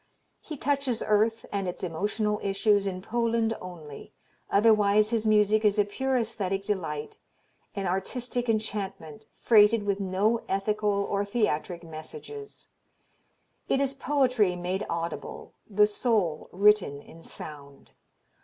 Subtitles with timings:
[0.39, 4.13] He touches earth and its emotional issues in Poland only;
[4.49, 7.17] otherwise his music is a pure aesthetic delight,
[7.75, 12.67] an artistic enchantment, freighted with no ethical or theatric messages.
[13.69, 17.91] It is poetry made audible, the "soul written in sound."